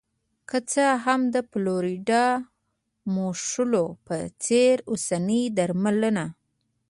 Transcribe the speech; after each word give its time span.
که 0.49 0.57
څه 0.71 0.85
هم 1.05 1.21
د 1.33 1.35
فلورایډ 1.49 2.09
موښلو 3.15 3.85
په 4.05 4.15
څېر 4.43 4.75
اوسنۍ 4.91 5.43
درملنه 5.57 6.25